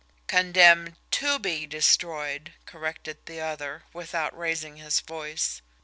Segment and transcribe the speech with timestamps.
[0.25, 5.61] "Condemned TO BE destroyed," corrected the other, without raising his voice.